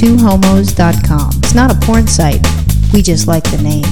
twohomos.com. 0.00 1.30
It's 1.42 1.54
not 1.54 1.70
a 1.70 1.74
porn 1.86 2.06
site. 2.06 2.40
We 2.94 3.02
just 3.02 3.28
like 3.28 3.44
the 3.44 3.58
name. 3.62 3.84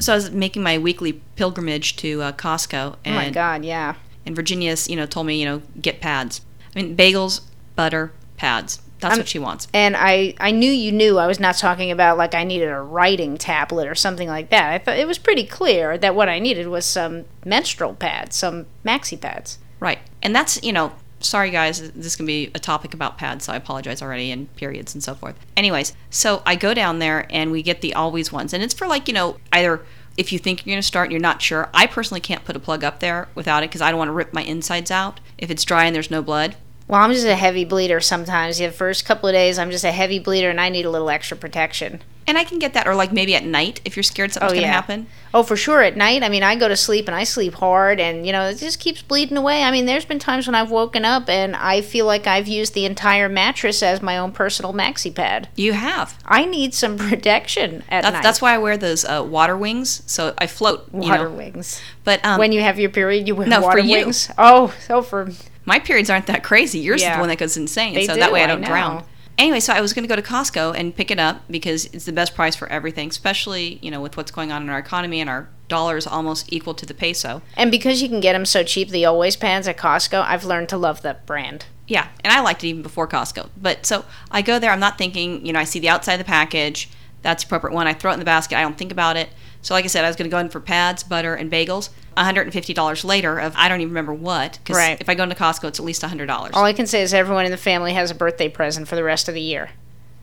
So 0.00 0.14
I 0.14 0.16
was 0.16 0.30
making 0.30 0.62
my 0.62 0.78
weekly 0.78 1.20
pilgrimage 1.36 1.96
to 1.96 2.22
uh, 2.22 2.32
Costco, 2.32 2.92
Oh 2.94 2.96
and 3.04 3.14
my 3.14 3.28
God, 3.28 3.62
yeah. 3.62 3.96
and 4.24 4.34
Virginia's, 4.34 4.88
you 4.88 4.96
know, 4.96 5.04
told 5.04 5.26
me, 5.26 5.38
you 5.38 5.44
know, 5.44 5.60
get 5.82 6.00
pads. 6.00 6.40
I 6.74 6.80
mean, 6.80 6.96
bagels, 6.96 7.42
butter, 7.76 8.12
pads. 8.38 8.80
That's 9.00 9.12
I'm- 9.12 9.18
what 9.18 9.28
she 9.28 9.38
wants. 9.38 9.68
And 9.74 9.94
I, 9.98 10.34
I 10.40 10.50
knew 10.50 10.70
you 10.70 10.90
knew 10.90 11.18
I 11.18 11.26
was 11.26 11.38
not 11.38 11.56
talking 11.58 11.90
about 11.90 12.16
like 12.16 12.34
I 12.34 12.42
needed 12.44 12.70
a 12.70 12.80
writing 12.80 13.36
tablet 13.36 13.86
or 13.86 13.94
something 13.94 14.28
like 14.28 14.48
that. 14.48 14.72
I 14.72 14.78
thought 14.78 14.96
it 14.98 15.06
was 15.06 15.18
pretty 15.18 15.44
clear 15.44 15.98
that 15.98 16.14
what 16.14 16.30
I 16.30 16.38
needed 16.38 16.68
was 16.68 16.86
some 16.86 17.26
menstrual 17.44 17.92
pads, 17.94 18.34
some 18.36 18.64
maxi 18.82 19.20
pads. 19.20 19.58
Right. 19.78 19.98
And 20.22 20.34
that's, 20.34 20.62
you 20.62 20.72
know, 20.72 20.92
sorry 21.24 21.50
guys, 21.50 21.90
this 21.92 22.16
can 22.16 22.26
be 22.26 22.50
a 22.54 22.58
topic 22.58 22.94
about 22.94 23.18
pads, 23.18 23.44
so 23.44 23.52
I 23.52 23.56
apologize 23.56 24.02
already, 24.02 24.30
and 24.30 24.54
periods 24.56 24.94
and 24.94 25.02
so 25.02 25.14
forth. 25.14 25.34
Anyways, 25.56 25.94
so 26.10 26.42
I 26.46 26.54
go 26.54 26.74
down 26.74 26.98
there 26.98 27.26
and 27.30 27.50
we 27.50 27.62
get 27.62 27.80
the 27.80 27.94
always 27.94 28.30
ones. 28.30 28.52
And 28.52 28.62
it's 28.62 28.74
for 28.74 28.86
like, 28.86 29.08
you 29.08 29.14
know, 29.14 29.38
either 29.52 29.84
if 30.16 30.32
you 30.32 30.38
think 30.38 30.64
you're 30.64 30.72
going 30.72 30.80
to 30.80 30.86
start 30.86 31.06
and 31.06 31.12
you're 31.12 31.20
not 31.20 31.42
sure. 31.42 31.68
I 31.74 31.86
personally 31.86 32.20
can't 32.20 32.44
put 32.44 32.56
a 32.56 32.60
plug 32.60 32.84
up 32.84 33.00
there 33.00 33.28
without 33.34 33.62
it 33.62 33.70
because 33.70 33.80
I 33.80 33.90
don't 33.90 33.98
want 33.98 34.08
to 34.08 34.12
rip 34.12 34.32
my 34.32 34.42
insides 34.42 34.90
out 34.90 35.20
if 35.38 35.50
it's 35.50 35.64
dry 35.64 35.84
and 35.86 35.94
there's 35.94 36.10
no 36.10 36.22
blood. 36.22 36.56
Well, 36.86 37.00
I'm 37.00 37.12
just 37.12 37.26
a 37.26 37.34
heavy 37.34 37.64
bleeder 37.64 38.00
sometimes. 38.00 38.58
The 38.58 38.70
first 38.70 39.04
couple 39.06 39.28
of 39.28 39.32
days, 39.32 39.58
I'm 39.58 39.70
just 39.70 39.84
a 39.84 39.92
heavy 39.92 40.18
bleeder 40.18 40.50
and 40.50 40.60
I 40.60 40.68
need 40.68 40.84
a 40.84 40.90
little 40.90 41.08
extra 41.10 41.36
protection. 41.36 42.02
And 42.26 42.38
I 42.38 42.44
can 42.44 42.58
get 42.58 42.72
that, 42.72 42.86
or 42.86 42.94
like 42.94 43.12
maybe 43.12 43.34
at 43.34 43.44
night 43.44 43.82
if 43.84 43.96
you're 43.96 44.02
scared 44.02 44.32
something's 44.32 44.52
Oh, 44.52 44.54
going 44.54 44.66
to 44.66 44.72
happen. 44.72 45.06
Oh, 45.34 45.42
for 45.42 45.56
sure. 45.56 45.82
At 45.82 45.94
night, 45.94 46.22
I 46.22 46.30
mean, 46.30 46.42
I 46.42 46.56
go 46.56 46.68
to 46.68 46.76
sleep 46.76 47.06
and 47.06 47.14
I 47.14 47.24
sleep 47.24 47.52
hard, 47.52 48.00
and 48.00 48.24
you 48.26 48.32
know, 48.32 48.46
it 48.48 48.54
just 48.56 48.80
keeps 48.80 49.02
bleeding 49.02 49.36
away. 49.36 49.62
I 49.62 49.70
mean, 49.70 49.84
there's 49.84 50.06
been 50.06 50.18
times 50.18 50.46
when 50.46 50.54
I've 50.54 50.70
woken 50.70 51.04
up 51.04 51.28
and 51.28 51.54
I 51.54 51.82
feel 51.82 52.06
like 52.06 52.26
I've 52.26 52.48
used 52.48 52.72
the 52.72 52.86
entire 52.86 53.28
mattress 53.28 53.82
as 53.82 54.00
my 54.00 54.16
own 54.16 54.32
personal 54.32 54.72
maxi 54.72 55.14
pad. 55.14 55.48
You 55.54 55.74
have. 55.74 56.16
I 56.24 56.46
need 56.46 56.72
some 56.72 56.96
protection 57.10 57.82
at 57.90 58.02
That's, 58.04 58.14
night. 58.14 58.22
that's 58.22 58.40
why 58.40 58.54
I 58.54 58.58
wear 58.58 58.78
those 58.78 59.04
uh, 59.04 59.22
water 59.28 59.56
wings, 59.56 60.02
so 60.06 60.32
I 60.38 60.46
float. 60.46 60.88
You 60.94 61.00
water 61.00 61.28
know. 61.28 61.34
wings. 61.36 61.78
But 62.04 62.24
um, 62.24 62.38
when 62.38 62.52
you 62.52 62.62
have 62.62 62.78
your 62.78 62.88
period, 62.90 63.28
you 63.28 63.34
wear 63.34 63.46
No, 63.46 63.56
for 63.60 63.66
water 63.66 63.80
you. 63.80 63.98
wings. 63.98 64.30
Oh, 64.38 64.74
so 64.86 65.02
for 65.02 65.30
my 65.66 65.78
periods 65.78 66.10
aren't 66.10 66.26
that 66.26 66.42
crazy. 66.44 66.78
Yours 66.78 67.02
is 67.02 67.08
the 67.08 67.18
one 67.18 67.28
that 67.28 67.38
goes 67.38 67.56
insane, 67.56 67.94
They 67.94 68.06
so 68.06 68.14
that 68.16 68.32
way 68.32 68.40
I 68.40 68.44
I 68.44 68.46
don't 68.48 68.60
know. 68.60 68.66
drown. 68.66 69.04
Anyway, 69.36 69.58
so 69.58 69.72
I 69.72 69.80
was 69.80 69.92
going 69.92 70.04
to 70.04 70.08
go 70.08 70.14
to 70.14 70.22
Costco 70.22 70.76
and 70.78 70.94
pick 70.94 71.10
it 71.10 71.18
up 71.18 71.42
because 71.50 71.86
it's 71.86 72.04
the 72.04 72.12
best 72.12 72.36
price 72.36 72.54
for 72.54 72.68
everything, 72.68 73.08
especially 73.08 73.78
you 73.82 73.90
know 73.90 74.00
with 74.00 74.16
what's 74.16 74.30
going 74.30 74.52
on 74.52 74.62
in 74.62 74.68
our 74.70 74.78
economy 74.78 75.20
and 75.20 75.28
our 75.28 75.48
dollar 75.68 75.96
is 75.96 76.06
almost 76.06 76.52
equal 76.52 76.74
to 76.74 76.86
the 76.86 76.94
peso. 76.94 77.42
and 77.56 77.70
because 77.70 78.00
you 78.02 78.08
can 78.08 78.20
get 78.20 78.34
them 78.34 78.44
so 78.46 78.62
cheap, 78.62 78.90
the 78.90 79.04
always 79.04 79.34
pads 79.34 79.66
at 79.66 79.76
Costco. 79.76 80.22
I've 80.22 80.44
learned 80.44 80.68
to 80.68 80.76
love 80.76 81.02
that 81.02 81.26
brand. 81.26 81.66
Yeah, 81.88 82.08
and 82.22 82.32
I 82.32 82.40
liked 82.40 82.62
it 82.64 82.68
even 82.68 82.82
before 82.82 83.08
Costco. 83.08 83.48
But 83.60 83.84
so 83.84 84.04
I 84.30 84.40
go 84.42 84.58
there, 84.58 84.70
I'm 84.70 84.80
not 84.80 84.98
thinking, 84.98 85.44
you 85.44 85.52
know, 85.52 85.58
I 85.58 85.64
see 85.64 85.78
the 85.80 85.88
outside 85.88 86.14
of 86.14 86.18
the 86.20 86.24
package, 86.24 86.88
that's 87.22 87.42
the 87.42 87.48
appropriate 87.48 87.74
one. 87.74 87.86
I 87.86 87.92
throw 87.94 88.10
it 88.10 88.14
in 88.14 88.20
the 88.20 88.24
basket, 88.24 88.56
I 88.56 88.62
don't 88.62 88.78
think 88.78 88.92
about 88.92 89.16
it. 89.16 89.30
So 89.64 89.74
like 89.74 89.84
I 89.84 89.88
said, 89.88 90.04
I 90.04 90.08
was 90.08 90.14
going 90.16 90.30
to 90.30 90.34
go 90.34 90.38
in 90.38 90.50
for 90.50 90.60
pads, 90.60 91.02
butter, 91.02 91.34
and 91.34 91.50
bagels. 91.50 91.88
$150 92.16 93.04
later 93.04 93.38
of 93.40 93.54
I 93.56 93.68
don't 93.68 93.80
even 93.80 93.90
remember 93.90 94.14
what. 94.14 94.58
Because 94.62 94.76
Right. 94.76 95.00
if 95.00 95.08
I 95.08 95.14
go 95.14 95.22
into 95.24 95.34
Costco, 95.34 95.64
it's 95.68 95.78
at 95.80 95.84
least 95.84 96.02
$100. 96.02 96.50
All 96.52 96.64
I 96.64 96.72
can 96.72 96.86
say 96.86 97.02
is 97.02 97.12
everyone 97.14 97.44
in 97.46 97.50
the 97.50 97.56
family 97.56 97.94
has 97.94 98.10
a 98.10 98.14
birthday 98.14 98.48
present 98.48 98.86
for 98.88 98.94
the 98.94 99.02
rest 99.02 99.26
of 99.28 99.34
the 99.34 99.40
year. 99.40 99.70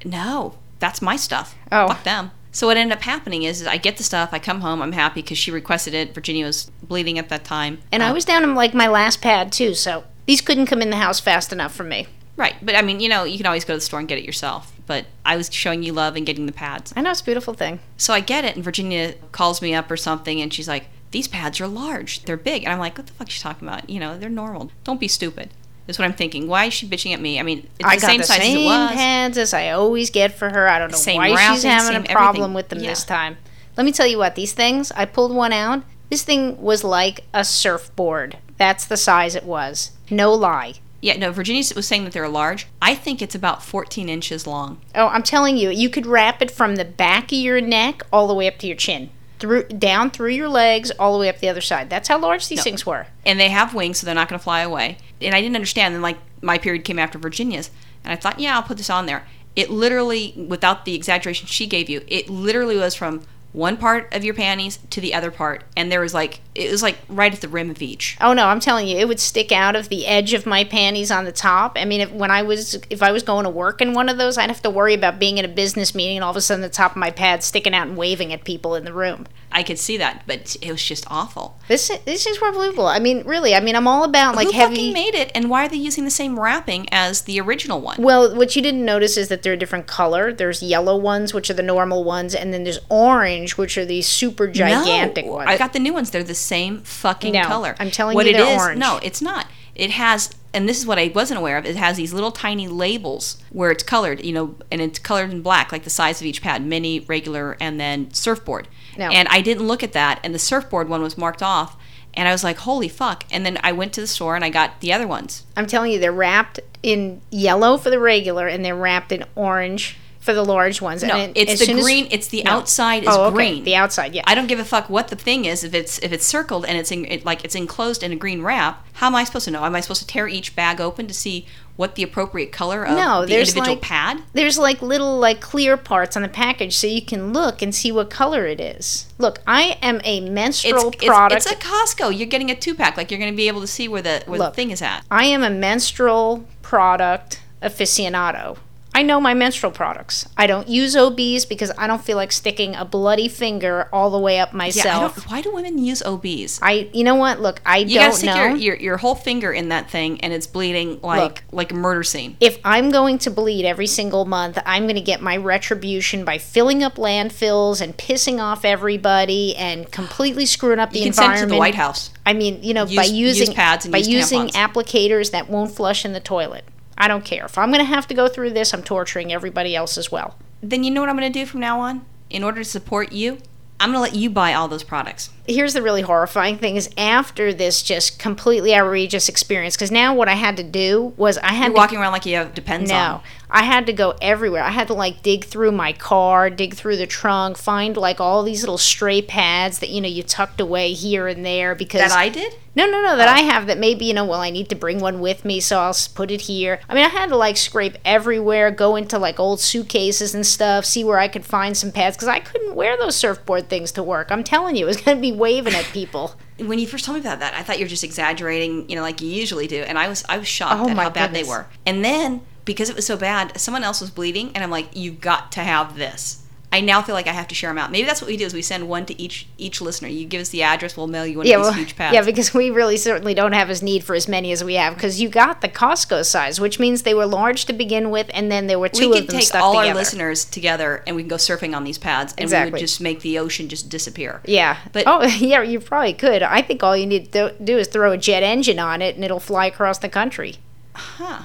No, 0.05 0.55
that's 0.79 1.01
my 1.01 1.15
stuff. 1.15 1.55
Oh. 1.71 1.87
Fuck 1.89 2.03
them. 2.03 2.31
So 2.53 2.67
what 2.67 2.77
ended 2.77 2.95
up 2.97 3.03
happening 3.03 3.43
is, 3.43 3.61
is 3.61 3.67
I 3.67 3.77
get 3.77 3.97
the 3.97 4.03
stuff, 4.03 4.29
I 4.31 4.39
come 4.39 4.61
home, 4.61 4.81
I'm 4.81 4.91
happy 4.91 5.21
because 5.21 5.37
she 5.37 5.51
requested 5.51 5.93
it. 5.93 6.13
Virginia 6.13 6.45
was 6.45 6.69
bleeding 6.83 7.17
at 7.17 7.29
that 7.29 7.43
time. 7.45 7.79
And 7.91 8.03
I 8.03 8.09
Um, 8.09 8.13
was 8.13 8.25
down 8.25 8.43
in 8.43 8.55
like 8.55 8.73
my 8.73 8.87
last 8.87 9.21
pad 9.21 9.51
too, 9.51 9.73
so 9.73 10.03
these 10.27 10.41
couldn't 10.41 10.65
come 10.67 10.81
in 10.81 10.89
the 10.89 10.97
house 10.97 11.19
fast 11.19 11.51
enough 11.53 11.73
for 11.73 11.83
me. 11.83 12.07
Right, 12.37 12.55
but 12.61 12.75
I 12.75 12.81
mean, 12.81 12.99
you 12.99 13.09
know, 13.09 13.23
you 13.23 13.37
can 13.37 13.45
always 13.45 13.65
go 13.65 13.73
to 13.73 13.77
the 13.77 13.81
store 13.81 13.99
and 13.99 14.07
get 14.07 14.17
it 14.17 14.23
yourself. 14.23 14.73
But 14.87 15.05
I 15.25 15.37
was 15.37 15.53
showing 15.53 15.83
you 15.83 15.93
love 15.93 16.15
and 16.15 16.25
getting 16.25 16.45
the 16.47 16.51
pads. 16.51 16.91
I 16.95 17.01
know 17.01 17.11
it's 17.11 17.21
a 17.21 17.25
beautiful 17.25 17.53
thing. 17.53 17.79
So 17.97 18.13
I 18.13 18.19
get 18.19 18.45
it, 18.45 18.55
and 18.55 18.63
Virginia 18.63 19.13
calls 19.31 19.61
me 19.61 19.73
up 19.73 19.89
or 19.91 19.97
something, 19.97 20.41
and 20.41 20.53
she's 20.53 20.67
like, 20.67 20.85
"These 21.11 21.27
pads 21.27 21.61
are 21.61 21.67
large. 21.67 22.23
They're 22.23 22.37
big." 22.37 22.63
And 22.63 22.73
I'm 22.73 22.79
like, 22.79 22.97
"What 22.97 23.07
the 23.07 23.13
fuck 23.13 23.27
is 23.27 23.33
she 23.35 23.41
talking 23.41 23.67
about? 23.67 23.89
You 23.89 23.99
know, 23.99 24.17
they're 24.17 24.29
normal. 24.29 24.71
Don't 24.83 24.99
be 24.99 25.07
stupid." 25.07 25.49
Is 25.87 25.97
what 25.99 26.05
I'm 26.05 26.13
thinking. 26.13 26.47
Why 26.47 26.65
is 26.65 26.73
she 26.73 26.87
bitching 26.87 27.13
at 27.13 27.19
me? 27.19 27.39
I 27.39 27.43
mean, 27.43 27.67
it's 27.79 27.87
I 27.89 27.95
the 27.95 28.01
got 28.01 28.07
same 28.07 28.17
the 28.19 28.23
size 28.23 28.37
same 28.37 28.57
as 28.57 28.63
it 28.63 28.65
was. 28.65 28.91
pads 28.91 29.37
as 29.37 29.53
I 29.53 29.69
always 29.71 30.09
get 30.09 30.33
for 30.37 30.49
her. 30.49 30.69
I 30.69 30.79
don't 30.79 30.91
know 30.91 30.97
Same 30.97 31.17
why 31.17 31.53
she's 31.53 31.63
having 31.63 31.95
a 31.97 32.01
problem 32.03 32.43
everything. 32.43 32.53
with 32.53 32.69
them 32.69 32.79
Yeah. 32.79 32.89
this 32.91 33.03
time. 33.03 33.37
Let 33.77 33.85
me 33.85 33.91
tell 33.91 34.07
you 34.07 34.17
what, 34.17 34.35
these 34.35 34.53
things, 34.53 34.91
I 34.95 35.05
pulled 35.05 35.33
one 35.33 35.51
out. 35.51 35.83
This 36.09 36.21
thing 36.23 36.61
was 36.61 36.83
like 36.83 37.25
a 37.33 37.43
surfboard. 37.43 38.37
That's 38.57 38.85
the 38.85 38.95
size 38.95 39.35
it 39.35 39.43
was. 39.43 39.91
No 40.09 40.33
lie. 40.33 40.75
Yeah, 41.01 41.17
no. 41.17 41.31
Virginia 41.31 41.63
was 41.75 41.87
saying 41.87 42.03
that 42.03 42.13
they're 42.13 42.29
large. 42.29 42.67
I 42.81 42.93
think 42.95 43.21
it's 43.21 43.33
about 43.35 43.63
14 43.63 44.07
inches 44.07 44.45
long. 44.45 44.79
Oh, 44.93 45.07
I'm 45.07 45.23
telling 45.23 45.57
you, 45.57 45.69
you 45.69 45.89
could 45.89 46.05
wrap 46.05 46.41
it 46.41 46.51
from 46.51 46.75
the 46.75 46.85
back 46.85 47.25
of 47.31 47.37
your 47.39 47.59
neck 47.59 48.03
all 48.13 48.27
the 48.27 48.33
way 48.35 48.47
up 48.47 48.57
to 48.59 48.67
your 48.67 48.75
chin. 48.75 49.09
Through 49.39 49.63
down 49.69 50.11
through 50.11 50.29
your 50.29 50.47
legs 50.49 50.91
all 50.99 51.13
the 51.13 51.19
way 51.19 51.27
up 51.27 51.39
the 51.39 51.49
other 51.49 51.61
side. 51.61 51.89
That's 51.89 52.07
how 52.07 52.19
large 52.19 52.47
these 52.47 52.57
No. 52.59 52.63
things 52.63 52.85
were. 52.85 53.07
and 53.25 53.39
they 53.39 53.49
have 53.49 53.73
wings, 53.73 53.97
so 53.99 54.05
they're 54.05 54.13
not 54.13 54.29
going 54.29 54.37
to 54.37 54.43
fly 54.43 54.61
away. 54.61 54.97
And 55.19 55.33
I 55.33 55.41
didn't 55.41 55.55
understand. 55.55 55.95
And 55.95 56.03
like 56.03 56.17
my 56.41 56.59
period 56.59 56.83
came 56.85 56.99
after 56.99 57.17
Virginia's, 57.17 57.71
and 58.03 58.13
I 58.13 58.15
thought, 58.15 58.39
yeah, 58.39 58.55
I'll 58.55 58.61
put 58.63 58.77
this 58.77 58.89
on 58.91 59.07
there. 59.07 59.25
It 59.55 59.71
literally, 59.71 60.33
without 60.47 60.85
the 60.85 60.93
exaggeration 60.93 61.47
she 61.47 61.65
gave 61.65 61.89
you, 61.89 62.03
it 62.07 62.29
literally 62.29 62.77
was 62.77 62.93
from 62.93 63.23
one 63.51 63.75
part 63.77 64.13
of 64.13 64.23
your 64.23 64.33
panties 64.35 64.77
to 64.91 65.01
the 65.01 65.13
other 65.13 65.29
part, 65.31 65.63
and 65.75 65.91
there 65.91 65.99
was 66.01 66.13
like 66.13 66.39
it 66.61 66.71
was 66.71 66.83
like 66.83 66.97
right 67.09 67.33
at 67.33 67.41
the 67.41 67.47
rim 67.47 67.69
of 67.69 67.81
each. 67.81 68.17
Oh 68.21 68.33
no, 68.33 68.47
I'm 68.47 68.59
telling 68.59 68.87
you, 68.87 68.97
it 68.97 69.07
would 69.07 69.19
stick 69.19 69.51
out 69.51 69.75
of 69.75 69.89
the 69.89 70.07
edge 70.07 70.33
of 70.33 70.45
my 70.45 70.63
panties 70.63 71.11
on 71.11 71.25
the 71.25 71.31
top. 71.31 71.77
I 71.77 71.85
mean, 71.85 72.01
if 72.01 72.11
when 72.11 72.31
I 72.31 72.43
was 72.43 72.79
if 72.89 73.03
I 73.03 73.11
was 73.11 73.23
going 73.23 73.43
to 73.43 73.49
work 73.49 73.81
in 73.81 73.93
one 73.93 74.09
of 74.09 74.17
those, 74.17 74.37
I'd 74.37 74.49
have 74.49 74.61
to 74.63 74.69
worry 74.69 74.93
about 74.93 75.19
being 75.19 75.37
in 75.37 75.45
a 75.45 75.49
business 75.49 75.93
meeting 75.95 76.17
and 76.17 76.23
all 76.23 76.31
of 76.31 76.37
a 76.37 76.41
sudden 76.41 76.61
the 76.61 76.69
top 76.69 76.91
of 76.91 76.97
my 76.97 77.11
pad 77.11 77.43
sticking 77.43 77.73
out 77.73 77.87
and 77.87 77.97
waving 77.97 78.31
at 78.33 78.43
people 78.43 78.75
in 78.75 78.85
the 78.85 78.93
room. 78.93 79.27
I 79.51 79.63
could 79.63 79.79
see 79.79 79.97
that, 79.97 80.23
but 80.25 80.55
it 80.61 80.71
was 80.71 80.83
just 80.83 81.05
awful. 81.09 81.57
This 81.67 81.91
this 82.05 82.25
is 82.25 82.41
unbelievable. 82.41 82.87
I 82.87 82.99
mean, 82.99 83.23
really, 83.25 83.53
I 83.53 83.59
mean, 83.59 83.75
I'm 83.75 83.87
all 83.87 84.03
about 84.03 84.35
like 84.35 84.47
Who 84.47 84.53
heavy. 84.53 84.75
fucking 84.75 84.93
made 84.93 85.15
it, 85.15 85.31
and 85.35 85.49
why 85.49 85.65
are 85.65 85.69
they 85.69 85.77
using 85.77 86.05
the 86.05 86.11
same 86.11 86.39
wrapping 86.39 86.87
as 86.91 87.23
the 87.23 87.39
original 87.39 87.81
one? 87.81 88.01
well, 88.01 88.35
what 88.35 88.55
you 88.55 88.61
didn't 88.61 88.85
notice 88.85 89.17
is 89.17 89.27
that 89.27 89.43
they're 89.43 89.53
a 89.53 89.57
different 89.57 89.87
color. 89.87 90.31
There's 90.31 90.63
yellow 90.63 90.95
ones, 90.97 91.33
which 91.33 91.49
are 91.49 91.53
the 91.53 91.63
normal 91.63 92.03
ones, 92.03 92.33
and 92.33 92.53
then 92.53 92.63
there's 92.63 92.79
orange, 92.89 93.57
which 93.57 93.77
are 93.77 93.85
these 93.85 94.07
super 94.07 94.47
gigantic 94.47 95.25
no, 95.25 95.33
ones. 95.33 95.49
I 95.49 95.57
got 95.57 95.73
the 95.73 95.79
new 95.79 95.93
ones. 95.93 96.11
They're 96.11 96.23
the 96.23 96.33
same 96.51 96.81
fucking 96.81 97.31
No, 97.31 97.45
color. 97.45 97.75
I'm 97.79 97.89
telling 97.89 98.13
what 98.13 98.25
you 98.25 98.33
it 98.33 98.37
they're 98.37 98.59
orange. 98.59 98.77
No, 98.77 98.99
it's 99.01 99.21
not. 99.21 99.47
It 99.73 99.91
has, 99.91 100.31
and 100.53 100.67
this 100.67 100.77
is 100.77 100.85
what 100.85 100.99
I 100.99 101.09
wasn't 101.15 101.39
aware 101.39 101.57
of. 101.57 101.65
It 101.65 101.77
has 101.77 101.95
these 101.95 102.11
little 102.11 102.31
tiny 102.31 102.67
labels 102.67 103.41
where 103.51 103.71
it's 103.71 103.83
colored, 103.83 104.25
you 104.25 104.33
know, 104.33 104.55
and 104.69 104.81
it's 104.81 104.99
colored 104.99 105.31
in 105.31 105.41
black, 105.41 105.71
like 105.71 105.83
the 105.85 105.89
size 105.89 106.19
of 106.19 106.27
each 106.27 106.41
pad, 106.41 106.65
mini, 106.65 106.99
regular, 106.99 107.55
and 107.61 107.79
then 107.79 108.13
surfboard. 108.13 108.67
No. 108.97 109.09
And 109.09 109.29
I 109.29 109.39
didn't 109.39 109.65
look 109.65 109.81
at 109.81 109.93
that, 109.93 110.19
and 110.25 110.35
the 110.35 110.39
surfboard 110.39 110.89
one 110.89 111.01
was 111.01 111.17
marked 111.17 111.41
off, 111.41 111.77
and 112.13 112.27
I 112.27 112.33
was 112.33 112.43
like, 112.43 112.57
holy 112.57 112.89
fuck! 112.89 113.23
And 113.31 113.45
then 113.45 113.57
I 113.63 113.71
went 113.71 113.93
to 113.93 114.01
the 114.01 114.07
store 114.07 114.35
and 114.35 114.43
I 114.43 114.49
got 114.49 114.81
the 114.81 114.91
other 114.91 115.07
ones. 115.07 115.45
I'm 115.55 115.67
telling 115.67 115.93
you, 115.93 115.99
they're 115.99 116.11
wrapped 116.11 116.59
in 116.83 117.21
yellow 117.29 117.77
for 117.77 117.89
the 117.89 117.99
regular, 117.99 118.47
and 118.47 118.65
they're 118.65 118.75
wrapped 118.75 119.13
in 119.13 119.23
orange 119.35 119.97
for 120.21 120.33
the 120.35 120.45
large 120.45 120.81
ones. 120.81 121.03
No, 121.03 121.15
and 121.15 121.35
it's 121.35 121.65
the 121.65 121.73
green. 121.73 122.07
it's 122.11 122.27
the 122.27 122.43
No. 122.43 122.51
outside 122.51 123.03
is 123.03 123.09
oh, 123.11 123.25
okay. 123.25 123.35
green. 123.35 123.63
The 123.63 123.75
outside, 123.75 124.13
yeah. 124.13 124.21
I 124.27 124.35
don't 124.35 124.47
give 124.47 124.59
a 124.59 124.63
fuck 124.63 124.89
what 124.89 125.07
the 125.09 125.15
thing 125.15 125.45
is. 125.45 125.63
If 125.63 125.73
it's 125.73 125.97
if 125.99 126.13
it's 126.13 126.25
circled 126.25 126.63
and 126.65 126.77
it's 126.77 126.91
in, 126.91 127.05
it, 127.05 127.25
like 127.25 127.43
it's 127.43 127.55
enclosed 127.55 128.03
in 128.03 128.11
a 128.11 128.15
green 128.15 128.41
wrap, 128.43 128.85
how 128.93 129.07
am 129.07 129.15
I 129.15 129.23
supposed 129.23 129.45
to 129.45 129.51
know? 129.51 129.65
Am 129.65 129.75
I 129.75 129.81
supposed 129.81 130.01
to 130.01 130.07
tear 130.07 130.27
each 130.27 130.55
bag 130.55 130.79
open 130.79 131.07
to 131.07 131.13
see 131.13 131.47
what 131.75 131.95
the 131.95 132.03
appropriate 132.03 132.51
color 132.51 132.85
of 132.85 132.95
No, 132.95 133.25
the 133.25 133.33
individual 133.39 133.65
like- 133.69 133.81
pad? 133.81 134.21
There's 134.33 134.59
like 134.59 134.83
little 134.83 135.17
like 135.17 135.41
clear 135.41 135.75
parts 135.75 136.15
on 136.15 136.21
the 136.21 136.29
package, 136.29 136.75
so 136.77 136.85
you 136.85 137.01
can 137.01 137.33
look 137.33 137.63
and 137.63 137.73
see 137.73 137.91
what 137.91 138.11
color 138.11 138.45
it 138.45 138.61
is. 138.61 139.07
Look, 139.17 139.39
I 139.47 139.79
am 139.81 140.01
a 140.03 140.19
menstrual 140.21 140.89
it's 140.89 141.03
product. 141.03 141.47
it's 141.47 141.51
a 141.51 141.55
Costco. 141.55 142.15
You're 142.15 142.27
getting 142.27 142.51
a 142.51 142.55
two 142.55 142.75
pack. 142.75 142.95
Like 142.95 143.09
you're 143.09 143.19
going 143.19 143.33
to 143.33 143.37
be 143.37 143.47
able 143.47 143.61
to 143.61 143.67
see 143.67 143.87
where 143.87 144.03
the 144.03 144.21
where 144.27 144.37
Look. 144.37 144.51
the 144.53 144.55
thing 144.55 144.69
is 144.69 144.83
at. 144.83 145.03
I 145.09 145.25
am 145.25 145.41
a 145.41 145.49
menstrual 145.49 146.45
product 146.61 147.41
aficionado. 147.63 148.57
I 148.93 149.03
know 149.03 149.21
my 149.21 149.33
menstrual 149.33 149.71
products. 149.71 150.27
I 150.37 150.47
don't 150.47 150.67
use 150.67 150.97
OBs 150.97 151.45
because 151.45 151.71
I 151.77 151.87
don't 151.87 152.03
feel 152.03 152.17
like 152.17 152.31
sticking 152.33 152.75
a 152.75 152.83
bloody 152.83 153.29
finger 153.29 153.87
all 153.93 154.09
the 154.09 154.19
way 154.19 154.37
up 154.39 154.49
Yeah, 154.49 154.55
I 154.55 154.57
myself. 154.57 155.15
don't, 155.15 155.31
why 155.31 155.41
do 155.41 155.53
women 155.53 155.77
use 155.77 156.03
OBs? 156.03 156.59
I, 156.61 156.89
you 156.93 157.05
know 157.05 157.15
what? 157.15 157.39
Look, 157.39 157.61
I 157.65 157.77
You 157.77 157.99
don't 157.99 158.11
stick 158.13 158.25
know. 158.27 158.47
your, 158.47 158.55
your 158.57 158.75
your 158.75 158.97
whole 158.97 159.15
finger 159.15 159.53
in 159.53 159.69
that 159.69 159.89
thing 159.89 160.19
and 160.21 160.33
it's 160.33 160.45
bleeding 160.45 160.99
like 161.01 161.21
Look. 161.21 161.43
like 161.53 161.71
a 161.71 161.75
murder 161.75 162.03
scene. 162.03 162.35
if 162.41 162.59
I'm 162.65 162.89
going 162.89 163.17
to 163.19 163.31
bleed 163.31 163.65
every 163.65 163.87
single 163.87 164.25
month, 164.25 164.57
I'm 164.65 164.83
going 164.83 164.95
to 164.95 165.01
get 165.01 165.21
my 165.21 165.37
retribution 165.37 166.25
by 166.25 166.37
filling 166.37 166.83
up 166.83 166.95
landfills 166.95 167.79
and 167.81 167.95
pissing 167.95 168.39
off 168.41 168.65
everybody 168.65 169.55
and 169.55 169.89
completely 169.91 170.45
screwing 170.45 170.79
up 170.79 170.91
the 170.91 170.99
You 170.99 171.05
can 171.05 171.13
send 171.13 171.25
environment. 171.27 171.49
to 171.49 171.55
the 171.55 171.59
White 171.59 171.75
House. 171.75 172.09
I 172.25 172.33
mean, 172.33 172.61
you 172.61 172.73
know, 172.73 172.85
by 172.85 173.03
Use- 173.03 173.11
use 173.11 173.39
using 173.39 173.55
pads 173.55 173.85
and 173.85 173.91
by 173.93 173.99
use 173.99 174.07
using 174.09 174.47
tampons. 174.49 174.51
applicators 174.73 175.31
that 175.31 175.49
won't 175.49 175.71
flush 175.71 176.03
in 176.03 176.11
the 176.13 176.19
toilet. 176.19 176.65
I 176.97 177.07
don't 177.07 177.25
care. 177.25 177.45
If 177.45 177.57
I'm 177.57 177.71
going 177.71 177.83
to 177.83 177.89
have 177.91 178.07
to 178.07 178.13
go 178.13 178.27
through 178.27 178.51
this, 178.51 178.73
I'm 178.73 178.83
torturing 178.83 179.31
everybody 179.33 179.75
else 179.75 179.97
as 179.97 180.11
well. 180.11 180.37
Then 180.61 180.83
you 180.83 180.91
know 180.91 181.01
what 181.01 181.09
I'm 181.09 181.17
going 181.17 181.31
to 181.31 181.39
do 181.39 181.45
from 181.45 181.59
now 181.59 181.79
on? 181.79 182.05
In 182.29 182.43
order 182.43 182.63
to 182.63 182.69
support 182.69 183.11
you, 183.11 183.39
I'm 183.79 183.91
going 183.91 183.97
to 183.97 184.01
let 184.01 184.15
you 184.15 184.29
buy 184.29 184.53
all 184.53 184.67
those 184.67 184.83
products. 184.83 185.31
Here's 185.47 185.73
the 185.73 185.81
really 185.81 186.03
horrifying 186.03 186.59
thing 186.59 186.75
is 186.75 186.87
after 186.97 187.51
this 187.51 187.81
just 187.81 188.19
completely 188.19 188.75
outrageous 188.75 189.27
experience 189.27 189.75
cuz 189.75 189.89
now 189.89 190.13
what 190.13 190.27
I 190.29 190.35
had 190.35 190.55
to 190.57 190.63
do 190.63 191.13
was 191.17 191.39
I 191.39 191.53
had 191.53 191.65
You're 191.65 191.73
to 191.73 191.77
walking 191.77 191.97
around 191.97 192.11
like 192.11 192.27
you 192.27 192.35
have 192.35 192.53
depends 192.53 192.91
No, 192.91 192.95
on. 192.95 193.21
I 193.51 193.63
had 193.63 193.85
to 193.87 193.93
go 193.93 194.15
everywhere. 194.21 194.63
I 194.63 194.71
had 194.71 194.87
to 194.87 194.93
like 194.93 195.21
dig 195.21 195.43
through 195.43 195.73
my 195.73 195.91
car, 195.91 196.49
dig 196.49 196.73
through 196.73 196.95
the 196.95 197.05
trunk, 197.05 197.57
find 197.57 197.97
like 197.97 198.21
all 198.21 198.43
these 198.43 198.61
little 198.61 198.77
stray 198.77 199.21
pads 199.21 199.79
that 199.79 199.89
you 199.89 199.99
know 199.99 200.07
you 200.07 200.23
tucked 200.23 200.61
away 200.61 200.93
here 200.93 201.27
and 201.27 201.45
there 201.45 201.75
because 201.75 201.99
That 201.99 202.11
I 202.11 202.29
did? 202.29 202.55
no, 202.75 202.85
no, 202.89 203.01
no, 203.01 203.17
that 203.17 203.27
oh. 203.27 203.31
I 203.31 203.41
have 203.41 203.67
that 203.67 203.77
maybe, 203.77 204.05
you 204.05 204.13
know, 204.13 204.23
well, 204.23 204.39
I 204.39 204.49
need 204.49 204.69
to 204.69 204.75
bring 204.75 204.99
one 204.99 205.19
with 205.19 205.43
me, 205.43 205.59
so 205.59 205.79
I'll 205.79 205.95
put 206.15 206.31
it 206.31 206.41
here. 206.41 206.79
I 206.87 206.95
mean, 206.95 207.03
I 207.03 207.09
had 207.09 207.27
to 207.29 207.35
like 207.35 207.57
scrape 207.57 207.97
everywhere, 208.05 208.71
go 208.71 208.95
into 208.95 209.19
like 209.19 209.37
old 209.37 209.59
suitcases 209.59 210.33
and 210.33 210.45
stuff, 210.45 210.85
see 210.85 211.03
where 211.03 211.19
I 211.19 211.27
could 211.27 211.45
find 211.45 211.75
some 211.75 211.91
pads, 211.91 212.15
because 212.15 212.29
I 212.29 212.39
couldn't 212.39 212.75
wear 212.75 212.95
those 212.95 213.17
surfboard 213.17 213.67
things 213.67 213.91
to 213.93 214.03
work. 214.03 214.31
I'm 214.31 214.45
telling 214.45 214.77
you, 214.77 214.85
it 214.85 214.87
was 214.87 215.01
going 215.01 215.17
to 215.17 215.21
be 215.21 215.33
waving 215.33 215.75
at 215.75 215.85
people. 215.85 216.35
When 216.61 216.77
you 216.77 216.85
first 216.85 217.05
told 217.05 217.15
me 217.15 217.21
about 217.21 217.39
that, 217.39 217.55
I 217.55 217.63
thought 217.63 217.79
you 217.79 217.85
were 217.85 217.89
just 217.89 218.03
exaggerating, 218.03 218.87
you 218.87 218.95
know, 218.95 219.01
like 219.01 219.19
you 219.19 219.27
usually 219.29 219.65
do. 219.65 219.81
And 219.81 219.97
I 219.97 220.07
was 220.07 220.23
I 220.29 220.37
was 220.37 220.47
shocked 220.47 220.79
Oh 220.79 220.89
at 220.89 220.95
how 220.95 221.09
bad 221.09 221.33
they 221.33 221.43
were. 221.43 221.65
And 221.87 222.05
then 222.05 222.41
because 222.65 222.89
it 222.89 222.95
was 222.95 223.05
so 223.05 223.17
bad, 223.17 223.59
someone 223.59 223.83
else 223.83 224.01
was 224.01 224.09
bleeding 224.11 224.51
and 224.55 224.63
I'm 224.63 224.71
like, 224.71 224.89
"You've 224.93 225.21
got 225.21 225.51
to 225.53 225.61
have 225.61 225.97
this. 225.97 226.37
I 226.73 226.79
now 226.79 227.01
feel 227.01 227.15
like 227.15 227.27
I 227.27 227.33
have 227.33 227.49
to 227.49 227.55
share 227.55 227.69
them 227.69 227.77
out. 227.77 227.91
Maybe 227.91 228.07
that's 228.07 228.21
what 228.21 228.29
we 228.29 228.37
do 228.37 228.45
is 228.45 228.53
we 228.53 228.61
send 228.61 228.87
one 228.87 229.05
to 229.07 229.21
each 229.21 229.45
each 229.57 229.81
listener. 229.81 230.07
You 230.07 230.25
give 230.25 230.39
us 230.39 230.47
the 230.49 230.63
address, 230.63 230.95
we'll 230.95 231.07
mail 231.07 231.25
you 231.27 231.39
one 231.39 231.45
Yeah, 231.45 231.55
of 231.57 231.63
these 231.63 231.65
well, 231.65 231.73
huge 231.73 231.95
pads. 231.97 232.13
yeah, 232.15 232.21
because 232.21 232.53
we 232.53 232.69
really 232.69 232.95
certainly 232.95 233.33
don't 233.33 233.51
have 233.51 233.69
as 233.69 233.83
need 233.83 234.05
for 234.05 234.15
as 234.15 234.29
many 234.29 234.53
as 234.53 234.63
we 234.63 234.75
have, 234.75 234.93
because 234.93 235.19
you 235.19 235.27
got 235.27 235.59
the 235.59 235.67
Costco 235.67 236.23
size, 236.23 236.61
which 236.61 236.79
means 236.79 237.01
they 237.01 237.13
were 237.13 237.25
large 237.25 237.65
to 237.65 237.73
begin 237.73 238.09
with, 238.09 238.27
and 238.33 238.49
then 238.49 238.67
there 238.67 238.79
were 238.79 238.87
two 238.87 239.09
we 239.09 239.17
of 239.17 239.25
could 239.25 239.35
them 239.35 239.41
take 239.41 239.53
all 239.55 239.75
our 239.75 239.93
listeners 239.93 240.45
together 240.45 241.03
and 241.05 241.17
we 241.17 241.23
can 241.23 241.27
go 241.27 241.35
surfing 241.35 241.75
on 241.75 241.83
these 241.83 241.97
pads 241.97 242.31
and 242.37 242.39
we 242.43 242.43
Exactly. 242.45 242.71
would 242.71 242.79
just 242.79 243.01
make 243.01 243.19
the 243.19 243.37
ocean 243.37 243.67
just 243.67 243.89
disappear. 243.89 244.39
Yeah. 244.45 244.77
But- 244.93 245.03
oh, 245.07 245.23
yeah, 245.39 245.61
you 245.63 245.81
probably 245.81 246.13
could. 246.13 246.41
I 246.41 246.61
think 246.61 246.83
all 246.83 246.95
you 246.95 247.05
need 247.05 247.33
to 247.33 247.53
do 247.61 247.79
is 247.79 247.89
throw 247.89 248.13
a 248.13 248.17
jet 248.17 248.43
engine 248.43 248.79
on 248.79 249.01
it, 249.01 249.15
and 249.15 249.25
it'll 249.25 249.41
fly 249.41 249.65
across 249.65 249.97
the 249.97 250.07
country. 250.07 250.55
Huh. 250.95 251.41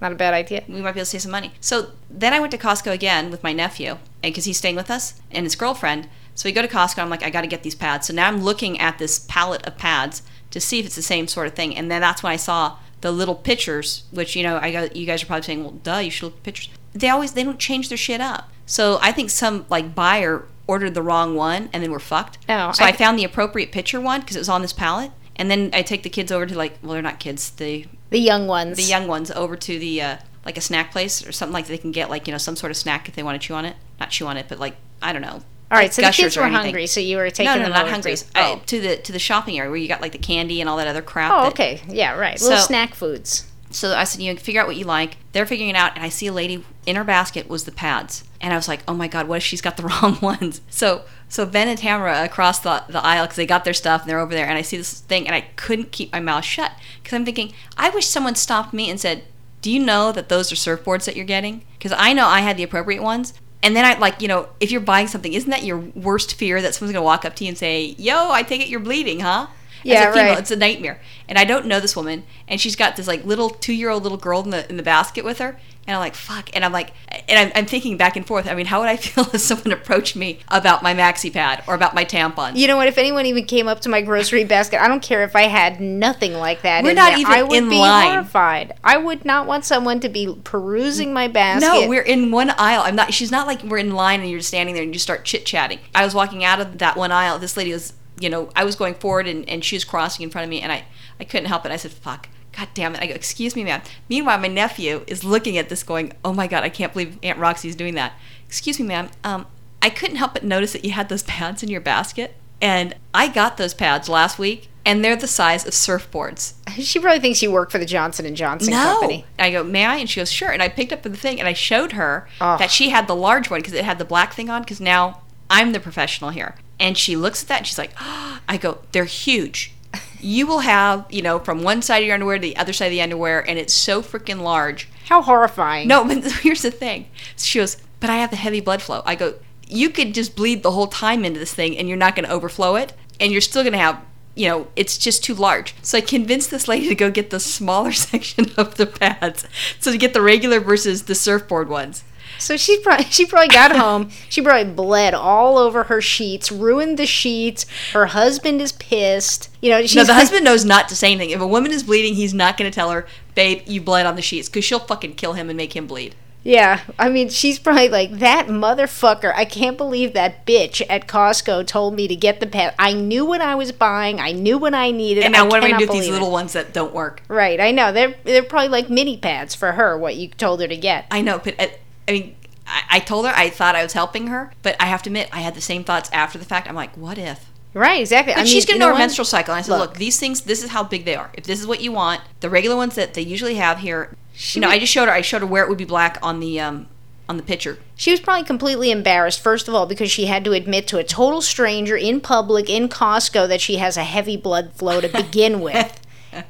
Not 0.00 0.12
a 0.12 0.16
bad 0.16 0.34
idea. 0.34 0.62
we 0.68 0.80
might 0.80 0.92
be 0.92 1.00
able 1.00 1.06
to 1.06 1.06
save 1.06 1.22
some 1.22 1.32
money. 1.32 1.52
So 1.60 1.90
then 2.08 2.32
I 2.32 2.40
went 2.40 2.52
to 2.52 2.58
Costco 2.58 2.92
again 2.92 3.30
with 3.30 3.42
my 3.42 3.52
nephew, 3.52 3.98
and 4.22 4.32
because 4.32 4.44
he's 4.44 4.58
staying 4.58 4.76
with 4.76 4.90
us 4.90 5.20
and 5.30 5.44
his 5.44 5.56
girlfriend. 5.56 6.08
So 6.34 6.48
we 6.48 6.52
go 6.52 6.62
to 6.62 6.68
Costco. 6.68 7.02
I'm 7.02 7.10
like, 7.10 7.24
I 7.24 7.30
got 7.30 7.40
to 7.40 7.48
get 7.48 7.64
these 7.64 7.74
pads. 7.74 8.06
So 8.06 8.14
now 8.14 8.28
I'm 8.28 8.42
looking 8.42 8.78
at 8.78 8.98
this 8.98 9.18
pallet 9.18 9.66
of 9.66 9.76
pads 9.76 10.22
to 10.50 10.60
see 10.60 10.78
if 10.78 10.86
it's 10.86 10.96
the 10.96 11.02
same 11.02 11.26
sort 11.26 11.48
of 11.48 11.54
thing. 11.54 11.76
And 11.76 11.90
then 11.90 12.00
that's 12.00 12.22
when 12.22 12.32
I 12.32 12.36
saw 12.36 12.78
the 13.00 13.12
little 13.12 13.34
pictures, 13.34 14.04
which 14.10 14.36
you 14.36 14.42
know, 14.42 14.58
I 14.60 14.70
got 14.70 14.96
you 14.96 15.06
guys 15.06 15.22
are 15.22 15.26
probably 15.26 15.42
saying, 15.42 15.62
well, 15.62 15.72
duh, 15.72 15.98
you 15.98 16.10
should 16.10 16.26
look 16.26 16.36
at 16.36 16.42
pictures. 16.42 16.70
They 16.92 17.08
always 17.08 17.32
they 17.32 17.44
don't 17.44 17.58
change 17.58 17.88
their 17.88 17.98
shit 17.98 18.20
up. 18.20 18.50
So 18.66 18.98
I 19.00 19.12
think 19.12 19.30
some 19.30 19.66
like 19.68 19.94
buyer 19.94 20.44
ordered 20.66 20.94
the 20.94 21.02
wrong 21.02 21.34
one 21.34 21.70
and 21.72 21.82
then 21.82 21.90
we're 21.90 21.98
fucked. 21.98 22.38
Oh, 22.48 22.72
so 22.72 22.84
I 22.84 22.88
I, 22.88 22.92
found 22.92 23.18
the 23.18 23.24
appropriate 23.24 23.72
picture 23.72 24.00
one 24.00 24.20
because 24.20 24.36
it 24.36 24.40
was 24.40 24.48
on 24.48 24.62
this 24.62 24.72
pallet. 24.72 25.10
And 25.36 25.50
then 25.50 25.70
I 25.72 25.82
take 25.82 26.02
the 26.02 26.10
kids 26.10 26.32
over 26.32 26.46
to 26.46 26.56
like, 26.56 26.78
well, 26.82 26.92
they're 26.92 27.02
not 27.02 27.20
kids. 27.20 27.50
The 27.50 27.86
The 28.10 28.18
young 28.18 28.46
ones. 28.46 28.76
the 28.76 28.82
young 28.84 29.06
ones 29.06 29.30
over 29.30 29.56
to 29.56 29.78
the 29.78 30.02
uh, 30.02 30.16
like 30.44 30.56
a 30.56 30.60
snack 30.62 30.92
place 30.92 31.26
or 31.26 31.32
something 31.32 31.52
like 31.52 31.66
they 31.66 31.78
can 31.78 31.92
get 31.92 32.08
like 32.10 32.26
you 32.26 32.32
know 32.32 32.38
some 32.38 32.56
sort 32.56 32.70
of 32.70 32.76
snack 32.76 33.08
if 33.08 33.14
they 33.14 33.22
want 33.22 33.40
to 33.40 33.46
chew 33.46 33.54
on 33.54 33.64
it 33.64 33.76
not 34.00 34.10
chew 34.10 34.26
on 34.26 34.36
it 34.38 34.46
but 34.48 34.58
like 34.58 34.76
i 35.02 35.12
don't 35.12 35.20
know 35.22 35.42
All 35.70 35.76
right, 35.78 35.92
so 35.92 36.00
the 36.00 36.10
kids 36.10 36.36
were 36.36 36.48
hungry, 36.48 36.86
so 36.86 37.00
you 37.00 37.18
were 37.18 37.28
taking 37.28 37.44
no 37.52 37.56
no 37.58 37.62
them 37.64 37.72
not 37.72 37.88
hungry 37.88 38.16
To, 38.16 38.24
I- 38.34 38.52
oh. 38.52 38.62
to 38.66 38.80
the 38.80 38.96
to 38.96 39.12
the 39.12 39.18
shopping 39.18 39.58
area 39.58 39.68
where 39.70 39.78
you 39.78 39.88
got 39.88 40.00
like 40.00 40.12
the 40.12 40.18
candy 40.18 40.60
and 40.62 40.70
all 40.70 40.78
that 40.78 40.86
other 40.88 41.02
crap 41.02 41.30
oh, 41.32 41.42
that- 41.42 41.52
okay. 41.52 41.82
Yeah, 41.88 42.14
right. 42.16 42.40
Little 42.40 42.56
So- 42.56 42.64
snack 42.66 42.94
foods. 42.94 43.46
so 43.70 43.94
i 43.94 44.04
said 44.04 44.22
you 44.22 44.32
know 44.32 44.38
figure 44.40 44.60
out 44.62 44.66
what 44.66 44.76
you 44.76 44.84
like 44.86 45.18
they're 45.32 45.44
figuring 45.44 45.68
it 45.68 45.76
out 45.76 45.94
and 45.94 46.02
i 46.02 46.08
see 46.08 46.26
a 46.28 46.32
lady 46.32 46.64
in 46.86 46.96
her 46.96 47.04
basket 47.04 47.46
was 47.50 47.64
the 47.64 47.72
pads 47.72 48.24
and 48.40 48.52
i 48.52 48.56
was 48.56 48.68
like 48.68 48.82
oh 48.86 48.94
my 48.94 49.08
god 49.08 49.26
what 49.28 49.36
if 49.36 49.42
she's 49.42 49.60
got 49.60 49.76
the 49.76 49.82
wrong 50.02 50.18
ones? 50.20 50.60
So 50.68 51.04
so 51.28 51.44
ben 51.44 51.68
and 51.68 51.78
tamara 51.78 52.24
across 52.24 52.60
the, 52.60 52.84
the 52.88 53.04
aisle 53.04 53.24
because 53.24 53.36
they 53.36 53.46
got 53.46 53.64
their 53.64 53.74
stuff 53.74 54.02
and 54.02 54.10
they're 54.10 54.20
over 54.20 54.34
there 54.34 54.46
and 54.46 54.56
i 54.56 54.62
see 54.62 54.76
this 54.76 55.00
thing 55.00 55.26
and 55.26 55.34
i 55.34 55.42
couldn't 55.56 55.92
keep 55.92 56.12
my 56.12 56.20
mouth 56.20 56.44
shut 56.44 56.72
because 57.02 57.14
i'm 57.14 57.24
thinking 57.24 57.52
i 57.76 57.90
wish 57.90 58.06
someone 58.06 58.34
stopped 58.34 58.72
me 58.72 58.88
and 58.88 59.00
said 59.00 59.24
do 59.60 59.70
you 59.70 59.80
know 59.80 60.12
that 60.12 60.28
those 60.28 60.52
are 60.52 60.54
surfboards 60.54 61.04
that 61.04 61.16
you're 61.16 61.24
getting? 61.24 61.64
Because 61.78 61.92
i 61.96 62.12
know 62.12 62.26
i 62.26 62.40
had 62.40 62.56
the 62.56 62.62
appropriate 62.62 63.02
ones. 63.02 63.34
And 63.60 63.74
then 63.74 63.84
I 63.84 63.98
like, 63.98 64.22
you 64.22 64.28
know, 64.28 64.48
if 64.60 64.70
you're 64.70 64.80
buying 64.80 65.08
something, 65.08 65.32
isn't 65.32 65.50
that 65.50 65.64
your 65.64 65.78
worst 65.78 66.34
fear 66.34 66.62
that 66.62 66.76
someone's 66.76 66.92
gonna 66.92 67.04
walk 67.04 67.24
up 67.24 67.34
to 67.36 67.44
you 67.44 67.48
and 67.48 67.58
say, 67.58 67.96
"Yo, 67.98 68.30
I 68.30 68.44
take 68.44 68.60
it 68.60 68.68
you're 68.68 68.78
bleeding, 68.78 69.18
huh?" 69.20 69.48
As 69.80 69.84
Yeah, 69.84 70.10
a 70.10 70.12
female, 70.12 70.32
right. 70.34 70.38
It's 70.38 70.50
a 70.50 70.56
nightmare. 70.56 71.00
And 71.28 71.38
I 71.38 71.44
don't 71.44 71.66
know 71.66 71.80
this 71.80 71.94
woman, 71.96 72.24
and 72.46 72.60
she's 72.60 72.76
got 72.76 72.96
this 72.96 73.06
like 73.06 73.24
little 73.24 73.50
two 73.50 73.74
year 73.74 73.90
old 73.90 74.02
little 74.02 74.18
girl 74.18 74.42
in 74.42 74.50
the 74.50 74.68
in 74.68 74.76
the 74.76 74.82
basket 74.82 75.24
with 75.24 75.38
her. 75.38 75.58
And 75.86 75.94
I'm 75.94 76.00
like, 76.00 76.14
fuck. 76.14 76.50
And 76.54 76.66
I'm 76.66 76.72
like, 76.72 76.92
and 77.30 77.38
I'm, 77.38 77.52
I'm 77.54 77.64
thinking 77.64 77.96
back 77.96 78.14
and 78.14 78.26
forth. 78.26 78.46
I 78.46 78.54
mean, 78.54 78.66
how 78.66 78.80
would 78.80 78.90
I 78.90 78.96
feel 78.98 79.24
if 79.32 79.40
someone 79.40 79.72
approached 79.72 80.16
me 80.16 80.38
about 80.48 80.82
my 80.82 80.92
maxi 80.94 81.32
pad 81.32 81.62
or 81.66 81.74
about 81.74 81.94
my 81.94 82.04
tampon? 82.04 82.56
You 82.56 82.66
know 82.66 82.76
what? 82.76 82.88
If 82.88 82.98
anyone 82.98 83.24
even 83.24 83.46
came 83.46 83.66
up 83.68 83.80
to 83.80 83.88
my 83.88 84.02
grocery 84.02 84.44
basket, 84.44 84.82
I 84.82 84.88
don't 84.88 85.02
care 85.02 85.22
if 85.24 85.34
I 85.34 85.44
had 85.44 85.80
nothing 85.80 86.34
like 86.34 86.60
that. 86.60 86.84
We're 86.84 86.92
not 86.92 87.12
there, 87.12 87.20
even 87.20 87.32
I 87.32 87.42
would 87.42 87.56
in 87.56 87.70
be 87.70 87.78
line. 87.78 88.10
horrified. 88.10 88.74
I 88.84 88.98
would 88.98 89.24
not 89.24 89.46
want 89.46 89.64
someone 89.64 89.98
to 90.00 90.10
be 90.10 90.34
perusing 90.44 91.14
my 91.14 91.26
basket. 91.26 91.66
No, 91.66 91.88
we're 91.88 92.02
in 92.02 92.32
one 92.32 92.50
aisle. 92.50 92.82
I'm 92.84 92.94
not. 92.94 93.14
She's 93.14 93.30
not 93.30 93.46
like 93.46 93.62
we're 93.62 93.78
in 93.78 93.92
line 93.92 94.20
and 94.20 94.28
you're 94.28 94.40
just 94.40 94.48
standing 94.48 94.74
there 94.74 94.84
and 94.84 94.92
you 94.94 94.98
start 94.98 95.24
chit 95.24 95.46
chatting. 95.46 95.78
I 95.94 96.04
was 96.04 96.14
walking 96.14 96.44
out 96.44 96.60
of 96.60 96.76
that 96.78 96.98
one 96.98 97.12
aisle. 97.12 97.38
This 97.38 97.56
lady 97.56 97.72
was, 97.72 97.94
you 98.20 98.30
know, 98.30 98.50
I 98.56 98.64
was 98.64 98.76
going 98.76 98.94
forward 98.94 99.26
and, 99.26 99.48
and 99.48 99.64
she 99.64 99.76
was 99.76 99.84
crossing 99.84 100.22
in 100.22 100.30
front 100.30 100.44
of 100.44 100.50
me, 100.50 100.60
and 100.60 100.72
I, 100.72 100.84
I 101.20 101.24
couldn't 101.24 101.46
help 101.46 101.64
it. 101.64 101.72
I 101.72 101.76
said, 101.76 101.92
"Fuck, 101.92 102.28
god 102.56 102.68
damn 102.74 102.94
it!" 102.94 103.02
I 103.02 103.06
go, 103.06 103.14
"Excuse 103.14 103.56
me, 103.56 103.64
ma'am." 103.64 103.82
Meanwhile, 104.08 104.38
my 104.38 104.48
nephew 104.48 105.04
is 105.06 105.24
looking 105.24 105.58
at 105.58 105.68
this, 105.68 105.82
going, 105.82 106.12
"Oh 106.24 106.32
my 106.32 106.46
god, 106.46 106.64
I 106.64 106.68
can't 106.68 106.92
believe 106.92 107.18
Aunt 107.22 107.38
Roxy's 107.38 107.76
doing 107.76 107.94
that." 107.94 108.12
Excuse 108.46 108.80
me, 108.80 108.86
ma'am. 108.86 109.10
Um, 109.24 109.46
I 109.80 109.90
couldn't 109.90 110.16
help 110.16 110.34
but 110.34 110.44
notice 110.44 110.72
that 110.72 110.84
you 110.84 110.92
had 110.92 111.08
those 111.08 111.22
pads 111.24 111.62
in 111.62 111.68
your 111.68 111.80
basket, 111.80 112.34
and 112.60 112.94
I 113.14 113.28
got 113.28 113.56
those 113.56 113.74
pads 113.74 114.08
last 114.08 114.38
week, 114.38 114.68
and 114.88 115.04
they're 115.04 115.16
the 115.16 115.26
size 115.26 115.66
of 115.66 115.72
surfboards. 115.74 116.54
She 116.78 117.00
probably 117.00 117.18
thinks 117.18 117.42
you 117.42 117.50
work 117.50 117.72
for 117.72 117.78
the 117.78 117.84
Johnson 117.84 118.24
and 118.24 118.36
Johnson 118.36 118.72
company. 118.72 119.24
I 119.36 119.50
go, 119.50 119.64
may 119.64 119.84
I? 119.84 119.96
And 119.96 120.08
she 120.08 120.20
goes, 120.20 120.30
sure. 120.30 120.50
And 120.50 120.62
I 120.62 120.68
picked 120.68 120.92
up 120.92 121.02
the 121.02 121.10
thing 121.10 121.40
and 121.40 121.48
I 121.48 121.52
showed 121.52 121.92
her 121.92 122.28
Ugh. 122.40 122.56
that 122.60 122.70
she 122.70 122.90
had 122.90 123.08
the 123.08 123.16
large 123.16 123.50
one 123.50 123.58
because 123.58 123.72
it 123.72 123.84
had 123.84 123.98
the 123.98 124.04
black 124.04 124.32
thing 124.32 124.48
on. 124.48 124.62
Because 124.62 124.80
now 124.80 125.22
I'm 125.50 125.72
the 125.72 125.80
professional 125.80 126.30
here. 126.30 126.54
And 126.80 126.96
she 126.96 127.16
looks 127.16 127.42
at 127.42 127.48
that 127.48 127.58
and 127.58 127.66
she's 127.66 127.78
like, 127.78 127.92
I 128.00 128.58
go, 128.60 128.78
they're 128.92 129.04
huge. 129.04 129.72
You 130.20 130.46
will 130.46 130.60
have, 130.60 131.06
you 131.10 131.22
know, 131.22 131.38
from 131.38 131.62
one 131.62 131.80
side 131.80 131.98
of 131.98 132.06
your 132.06 132.14
underwear 132.14 132.36
to 132.36 132.42
the 132.42 132.56
other 132.56 132.72
side 132.72 132.86
of 132.86 132.92
the 132.92 133.02
underwear, 133.02 133.48
and 133.48 133.58
it's 133.58 133.72
so 133.72 134.02
freaking 134.02 134.40
large. 134.40 134.88
How 135.06 135.22
horrifying! 135.22 135.86
No, 135.86 136.04
but 136.08 136.24
here's 136.24 136.62
the 136.62 136.70
thing. 136.70 137.08
She 137.36 137.58
goes, 137.58 137.76
but 138.00 138.10
I 138.10 138.16
have 138.16 138.30
the 138.30 138.36
heavy 138.36 138.60
blood 138.60 138.82
flow. 138.82 139.02
I 139.06 139.14
go, 139.14 139.34
you 139.68 139.90
could 139.90 140.14
just 140.14 140.34
bleed 140.34 140.62
the 140.62 140.72
whole 140.72 140.86
time 140.88 141.24
into 141.24 141.38
this 141.38 141.54
thing, 141.54 141.76
and 141.76 141.88
you're 141.88 141.96
not 141.96 142.16
going 142.16 142.26
to 142.26 142.32
overflow 142.32 142.76
it, 142.76 142.94
and 143.20 143.32
you're 143.32 143.40
still 143.40 143.62
going 143.62 143.72
to 143.72 143.78
have, 143.78 144.02
you 144.34 144.48
know, 144.48 144.66
it's 144.76 144.98
just 144.98 145.22
too 145.22 145.34
large. 145.34 145.74
So 145.82 145.98
I 145.98 146.00
convinced 146.00 146.50
this 146.50 146.68
lady 146.68 146.88
to 146.88 146.94
go 146.94 147.10
get 147.10 147.30
the 147.30 147.40
smaller 147.40 147.92
section 147.92 148.46
of 148.56 148.74
the 148.76 148.86
pads, 148.86 149.46
so 149.78 149.92
to 149.92 149.98
get 149.98 150.14
the 150.14 150.22
regular 150.22 150.60
versus 150.60 151.04
the 151.04 151.14
surfboard 151.14 151.68
ones. 151.68 152.02
So 152.38 152.56
she 152.56 152.78
probably 152.80 153.04
she 153.10 153.26
probably 153.26 153.48
got 153.48 153.76
home. 153.76 154.10
She 154.28 154.42
probably 154.42 154.72
bled 154.72 155.14
all 155.14 155.58
over 155.58 155.84
her 155.84 156.00
sheets, 156.00 156.50
ruined 156.50 156.98
the 156.98 157.06
sheets. 157.06 157.66
Her 157.92 158.06
husband 158.06 158.60
is 158.60 158.72
pissed. 158.72 159.50
You 159.60 159.70
know, 159.70 159.82
she's 159.82 159.96
no, 159.96 160.04
the 160.04 160.14
husband 160.14 160.44
knows 160.44 160.64
not 160.64 160.88
to 160.88 160.96
say 160.96 161.12
anything. 161.12 161.30
If 161.30 161.40
a 161.40 161.46
woman 161.46 161.72
is 161.72 161.82
bleeding, 161.82 162.14
he's 162.14 162.34
not 162.34 162.56
going 162.56 162.70
to 162.70 162.74
tell 162.74 162.90
her, 162.90 163.06
"Babe, 163.34 163.62
you 163.66 163.80
bled 163.80 164.06
on 164.06 164.16
the 164.16 164.22
sheets," 164.22 164.48
because 164.48 164.64
she'll 164.64 164.78
fucking 164.78 165.14
kill 165.14 165.34
him 165.34 165.50
and 165.50 165.56
make 165.56 165.74
him 165.74 165.86
bleed. 165.86 166.14
Yeah, 166.44 166.80
I 166.98 167.08
mean, 167.08 167.28
she's 167.28 167.58
probably 167.58 167.88
like 167.88 168.20
that 168.20 168.46
motherfucker. 168.46 169.32
I 169.34 169.44
can't 169.44 169.76
believe 169.76 170.14
that 170.14 170.46
bitch 170.46 170.80
at 170.88 171.06
Costco 171.06 171.66
told 171.66 171.94
me 171.94 172.06
to 172.08 172.16
get 172.16 172.40
the 172.40 172.46
pad. 172.46 172.74
I 172.78 172.92
knew 172.92 173.24
what 173.24 173.40
I 173.40 173.54
was 173.54 173.72
buying. 173.72 174.20
I 174.20 174.32
knew 174.32 174.56
what 174.56 174.72
I 174.72 174.90
needed. 174.90 175.24
And 175.24 175.32
now, 175.32 175.44
I 175.44 175.48
what 175.48 175.62
am 175.62 175.64
I 175.64 175.72
to 175.72 175.78
do 175.78 175.92
with 175.92 176.00
these 176.00 176.08
it. 176.08 176.12
little 176.12 176.30
ones 176.30 176.52
that 176.52 176.72
don't 176.72 176.94
work? 176.94 177.22
Right, 177.28 177.60
I 177.60 177.72
know 177.72 177.92
they're 177.92 178.14
they're 178.24 178.42
probably 178.42 178.68
like 178.68 178.88
mini 178.88 179.16
pads 179.16 179.54
for 179.54 179.72
her. 179.72 179.98
What 179.98 180.16
you 180.16 180.28
told 180.28 180.60
her 180.60 180.68
to 180.68 180.76
get. 180.76 181.06
I 181.10 181.20
know, 181.20 181.38
but 181.38 181.54
I, 181.58 181.74
I 182.08 182.12
mean, 182.12 182.36
I, 182.66 182.82
I 182.90 182.98
told 183.00 183.26
her 183.26 183.32
I 183.34 183.50
thought 183.50 183.76
I 183.76 183.82
was 183.82 183.92
helping 183.92 184.26
her, 184.28 184.52
but 184.62 184.74
I 184.80 184.86
have 184.86 185.02
to 185.04 185.10
admit, 185.10 185.28
I 185.32 185.40
had 185.40 185.54
the 185.54 185.60
same 185.60 185.84
thoughts 185.84 186.10
after 186.12 186.38
the 186.38 186.44
fact. 186.44 186.68
I'm 186.68 186.74
like, 186.74 186.96
what 186.96 187.18
if? 187.18 187.46
Right, 187.74 188.00
exactly. 188.00 188.32
But 188.34 188.40
I 188.40 188.44
she's 188.44 188.66
mean, 188.66 188.78
going 188.78 188.80
to 188.80 188.80
know 188.80 188.86
her 188.88 188.92
what? 188.94 188.98
menstrual 189.00 189.24
cycle. 189.26 189.52
And 189.54 189.58
I 189.58 189.62
said, 189.62 189.72
Look. 189.78 189.90
look. 189.90 189.98
these 189.98 190.18
things, 190.18 190.40
this 190.40 190.64
is 190.64 190.70
how 190.70 190.82
big 190.82 191.04
they 191.04 191.14
are. 191.14 191.30
If 191.34 191.44
this 191.44 191.60
is 191.60 191.66
what 191.66 191.80
you 191.80 191.92
want, 191.92 192.22
the 192.40 192.50
regular 192.50 192.76
ones 192.76 192.94
that 192.96 193.14
they 193.14 193.22
usually 193.22 193.54
have 193.56 193.78
here, 193.80 194.16
you 194.52 194.60
know, 194.60 194.68
would- 194.68 194.74
I 194.74 194.78
just 194.78 194.92
showed 194.92 195.06
her. 195.06 195.12
I 195.14 195.20
showed 195.20 195.42
her 195.42 195.46
where 195.46 195.62
it 195.62 195.68
would 195.68 195.78
be 195.78 195.84
black 195.84 196.18
on 196.22 196.40
the 196.40 196.58
um 196.60 196.86
on 197.28 197.36
the 197.36 197.42
picture. 197.42 197.78
She 197.94 198.10
was 198.10 198.20
probably 198.20 198.44
completely 198.46 198.90
embarrassed, 198.90 199.40
first 199.40 199.68
of 199.68 199.74
all, 199.74 199.84
because 199.84 200.10
she 200.10 200.24
had 200.26 200.46
to 200.46 200.52
admit 200.54 200.86
to 200.88 200.96
a 200.96 201.04
total 201.04 201.42
stranger 201.42 201.94
in 201.94 202.22
public 202.22 202.70
in 202.70 202.88
Costco 202.88 203.46
that 203.48 203.60
she 203.60 203.76
has 203.76 203.98
a 203.98 204.04
heavy 204.04 204.36
blood 204.38 204.72
flow 204.72 205.02
to 205.02 205.08
begin 205.08 205.60
with. 205.68 205.97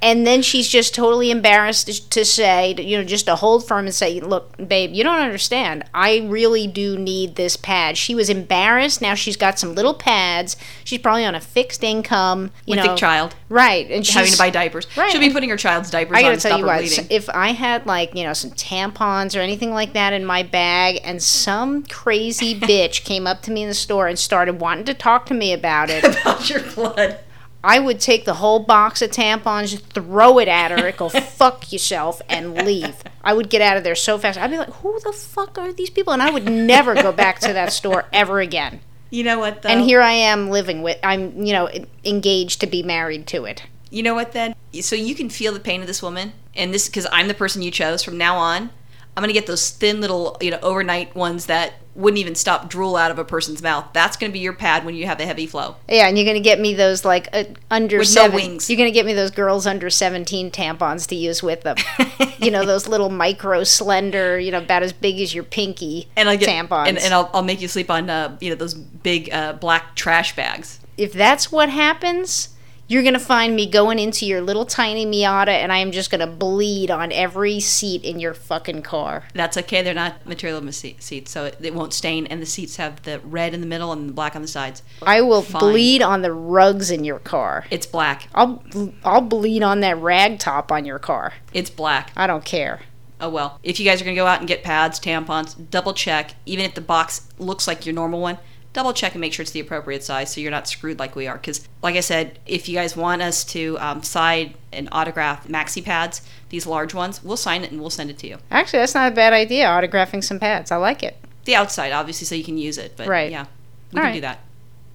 And 0.02 0.26
then 0.26 0.42
she's 0.42 0.68
just 0.68 0.94
totally 0.94 1.30
embarrassed 1.30 2.10
to 2.10 2.24
say, 2.24 2.74
you 2.78 2.98
know, 2.98 3.04
just 3.04 3.26
to 3.26 3.36
hold 3.36 3.66
firm 3.66 3.86
and 3.86 3.94
say, 3.94 4.20
look, 4.20 4.56
babe, 4.68 4.92
you 4.92 5.04
don't 5.04 5.20
understand. 5.20 5.84
I 5.94 6.26
really 6.28 6.66
do 6.66 6.98
need 6.98 7.36
this 7.36 7.56
pad. 7.56 7.96
She 7.96 8.14
was 8.14 8.28
embarrassed. 8.28 9.00
Now 9.00 9.14
she's 9.14 9.36
got 9.36 9.58
some 9.58 9.74
little 9.74 9.94
pads. 9.94 10.56
She's 10.84 11.00
probably 11.00 11.24
on 11.24 11.34
a 11.34 11.40
fixed 11.40 11.82
income. 11.82 12.50
You 12.66 12.76
With 12.76 12.84
know, 12.84 12.94
a 12.94 12.96
child 12.96 13.34
Right. 13.48 13.90
And 13.90 14.04
she's 14.04 14.14
having 14.14 14.32
to 14.32 14.38
buy 14.38 14.50
diapers. 14.50 14.86
Right. 14.96 15.10
She'll 15.10 15.20
be 15.20 15.30
putting 15.30 15.48
her 15.48 15.56
child's 15.56 15.90
diapers 15.90 16.16
I 16.16 16.22
gotta 16.22 16.36
to 16.36 16.42
tell 16.42 16.58
you 16.58 16.66
what, 16.66 16.80
bleeding. 16.80 17.06
if 17.10 17.28
I 17.30 17.52
had 17.52 17.86
like, 17.86 18.14
you 18.14 18.24
know, 18.24 18.34
some 18.34 18.50
tampons 18.50 19.36
or 19.36 19.40
anything 19.40 19.72
like 19.72 19.94
that 19.94 20.12
in 20.12 20.24
my 20.24 20.42
bag 20.42 21.00
and 21.02 21.22
some 21.22 21.84
crazy 21.84 22.54
bitch 22.60 23.04
came 23.04 23.26
up 23.26 23.42
to 23.42 23.50
me 23.50 23.62
in 23.62 23.68
the 23.68 23.74
store 23.74 24.06
and 24.06 24.18
started 24.18 24.60
wanting 24.60 24.84
to 24.84 24.94
talk 24.94 25.26
to 25.26 25.34
me 25.34 25.52
about 25.52 25.88
it, 25.88 26.04
about 26.04 26.50
your 26.50 26.60
blood. 26.60 27.20
I 27.62 27.78
would 27.78 28.00
take 28.00 28.24
the 28.24 28.34
whole 28.34 28.60
box 28.60 29.02
of 29.02 29.10
tampons, 29.10 29.80
throw 29.80 30.38
it 30.38 30.48
at 30.48 30.70
her, 30.70 30.92
go 30.92 31.08
fuck 31.08 31.72
yourself 31.72 32.22
and 32.28 32.54
leave. 32.54 33.02
I 33.22 33.34
would 33.34 33.50
get 33.50 33.60
out 33.60 33.76
of 33.76 33.84
there 33.84 33.94
so 33.94 34.18
fast. 34.18 34.38
I'd 34.38 34.50
be 34.50 34.58
like, 34.58 34.72
"Who 34.74 34.98
the 35.00 35.12
fuck 35.12 35.58
are 35.58 35.72
these 35.72 35.90
people?" 35.90 36.12
And 36.12 36.22
I 36.22 36.30
would 36.30 36.48
never 36.48 36.94
go 36.94 37.12
back 37.12 37.40
to 37.40 37.52
that 37.52 37.72
store 37.72 38.06
ever 38.12 38.40
again. 38.40 38.80
You 39.10 39.24
know 39.24 39.38
what 39.38 39.62
though? 39.62 39.70
And 39.70 39.80
here 39.80 40.00
I 40.00 40.12
am 40.12 40.50
living 40.50 40.82
with. 40.82 40.98
I'm 41.02 41.44
you 41.44 41.52
know 41.52 41.68
engaged 42.04 42.60
to 42.60 42.66
be 42.66 42.82
married 42.82 43.26
to 43.28 43.44
it. 43.44 43.64
You 43.90 44.02
know 44.02 44.14
what 44.14 44.32
then? 44.32 44.54
So 44.80 44.96
you 44.96 45.14
can 45.14 45.30
feel 45.30 45.52
the 45.52 45.60
pain 45.60 45.80
of 45.80 45.86
this 45.86 46.02
woman, 46.02 46.32
and 46.54 46.72
this 46.72 46.88
because 46.88 47.06
I'm 47.10 47.28
the 47.28 47.34
person 47.34 47.62
you 47.62 47.70
chose. 47.70 48.02
From 48.02 48.18
now 48.18 48.36
on, 48.36 48.70
I'm 49.18 49.22
gonna 49.22 49.32
get 49.32 49.48
those 49.48 49.70
thin 49.70 50.00
little, 50.00 50.36
you 50.40 50.52
know, 50.52 50.60
overnight 50.62 51.12
ones 51.16 51.46
that 51.46 51.72
wouldn't 51.96 52.18
even 52.18 52.36
stop 52.36 52.70
drool 52.70 52.94
out 52.94 53.10
of 53.10 53.18
a 53.18 53.24
person's 53.24 53.60
mouth. 53.60 53.86
That's 53.92 54.16
gonna 54.16 54.32
be 54.32 54.38
your 54.38 54.52
pad 54.52 54.84
when 54.84 54.94
you 54.94 55.06
have 55.06 55.18
a 55.18 55.26
heavy 55.26 55.44
flow. 55.44 55.74
Yeah, 55.88 56.06
and 56.06 56.16
you're 56.16 56.24
gonna 56.24 56.38
get 56.38 56.60
me 56.60 56.72
those 56.72 57.04
like 57.04 57.28
uh, 57.32 57.42
under 57.68 57.98
With 57.98 58.14
no 58.14 58.30
wings. 58.30 58.70
You're 58.70 58.76
gonna 58.76 58.92
get 58.92 59.04
me 59.04 59.14
those 59.14 59.32
girls 59.32 59.66
under 59.66 59.90
17 59.90 60.52
tampons 60.52 61.08
to 61.08 61.16
use 61.16 61.42
with 61.42 61.62
them. 61.62 61.74
you 62.38 62.52
know 62.52 62.64
those 62.64 62.86
little 62.86 63.10
micro 63.10 63.64
slender, 63.64 64.38
you 64.38 64.52
know, 64.52 64.58
about 64.58 64.84
as 64.84 64.92
big 64.92 65.20
as 65.20 65.34
your 65.34 65.42
pinky 65.42 66.08
And 66.14 66.28
I 66.28 66.36
get 66.36 66.48
tampons. 66.48 66.86
and, 66.86 66.96
and 66.96 67.12
I'll, 67.12 67.28
I'll 67.34 67.42
make 67.42 67.60
you 67.60 67.66
sleep 67.66 67.90
on, 67.90 68.08
uh, 68.08 68.38
you 68.40 68.50
know, 68.50 68.56
those 68.56 68.74
big 68.74 69.32
uh, 69.32 69.54
black 69.54 69.96
trash 69.96 70.36
bags. 70.36 70.78
if 70.96 71.12
that's 71.12 71.50
what 71.50 71.70
happens, 71.70 72.50
you're 72.88 73.02
gonna 73.02 73.18
find 73.18 73.54
me 73.54 73.66
going 73.66 73.98
into 73.98 74.26
your 74.26 74.40
little 74.40 74.64
tiny 74.64 75.04
Miata, 75.04 75.48
and 75.48 75.70
I 75.70 75.78
am 75.78 75.92
just 75.92 76.10
gonna 76.10 76.26
bleed 76.26 76.90
on 76.90 77.12
every 77.12 77.60
seat 77.60 78.02
in 78.02 78.18
your 78.18 78.32
fucking 78.32 78.82
car. 78.82 79.24
That's 79.34 79.58
okay. 79.58 79.82
They're 79.82 79.94
not 79.94 80.26
material 80.26 80.58
seats, 80.72 81.30
so 81.30 81.44
it, 81.44 81.58
it 81.60 81.74
won't 81.74 81.92
stain. 81.92 82.26
And 82.26 82.40
the 82.40 82.46
seats 82.46 82.76
have 82.76 83.02
the 83.02 83.20
red 83.20 83.52
in 83.52 83.60
the 83.60 83.66
middle 83.66 83.92
and 83.92 84.08
the 84.08 84.12
black 84.14 84.34
on 84.34 84.42
the 84.42 84.48
sides. 84.48 84.82
I 85.02 85.20
will 85.20 85.42
Fine. 85.42 85.60
bleed 85.60 86.02
on 86.02 86.22
the 86.22 86.32
rugs 86.32 86.90
in 86.90 87.04
your 87.04 87.18
car. 87.18 87.66
It's 87.70 87.86
black. 87.86 88.28
I'll 88.34 88.62
I'll 89.04 89.20
bleed 89.20 89.62
on 89.62 89.80
that 89.80 89.98
rag 89.98 90.38
top 90.38 90.72
on 90.72 90.86
your 90.86 90.98
car. 90.98 91.34
It's 91.52 91.70
black. 91.70 92.10
I 92.16 92.26
don't 92.26 92.44
care. 92.44 92.80
Oh 93.20 93.28
well. 93.28 93.58
If 93.62 93.78
you 93.78 93.84
guys 93.84 94.00
are 94.00 94.04
gonna 94.04 94.16
go 94.16 94.26
out 94.26 94.38
and 94.38 94.48
get 94.48 94.62
pads, 94.62 94.98
tampons, 94.98 95.54
double 95.70 95.92
check. 95.92 96.34
Even 96.46 96.64
if 96.64 96.74
the 96.74 96.80
box 96.80 97.28
looks 97.38 97.66
like 97.66 97.84
your 97.84 97.94
normal 97.94 98.20
one, 98.20 98.38
double 98.78 98.92
check 98.92 99.12
and 99.12 99.20
make 99.20 99.32
sure 99.32 99.42
it's 99.42 99.50
the 99.50 99.58
appropriate 99.58 100.04
size, 100.04 100.32
so 100.32 100.40
you're 100.40 100.52
not 100.52 100.68
screwed 100.68 101.00
like 101.00 101.16
we 101.16 101.26
are. 101.26 101.34
Because, 101.36 101.66
like 101.82 101.96
I 101.96 102.00
said, 102.00 102.38
if 102.46 102.68
you 102.68 102.76
guys 102.76 102.96
want 102.96 103.22
us 103.22 103.42
to 103.46 103.76
um, 103.80 104.04
side 104.04 104.54
and 104.72 104.88
autograph 104.92 105.48
maxi 105.48 105.84
pads, 105.84 106.22
these 106.50 106.64
large 106.64 106.94
ones, 106.94 107.22
we'll 107.24 107.36
sign 107.36 107.64
it 107.64 107.72
and 107.72 107.80
we'll 107.80 107.90
send 107.90 108.08
it 108.08 108.18
to 108.18 108.28
you. 108.28 108.38
Actually, 108.52 108.78
that's 108.78 108.94
not 108.94 109.10
a 109.10 109.14
bad 109.14 109.32
idea. 109.32 109.66
Autographing 109.66 110.22
some 110.22 110.38
pads. 110.38 110.70
I 110.70 110.76
like 110.76 111.02
it. 111.02 111.16
The 111.44 111.56
outside, 111.56 111.90
obviously, 111.90 112.24
so 112.26 112.36
you 112.36 112.44
can 112.44 112.56
use 112.56 112.78
it. 112.78 112.94
But 112.96 113.08
Right. 113.08 113.32
yeah, 113.32 113.46
we 113.92 113.98
All 113.98 114.04
can 114.04 114.12
right. 114.12 114.14
do 114.14 114.20
that. 114.20 114.38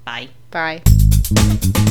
Bye. 0.06 0.30
Bye. 0.50 1.84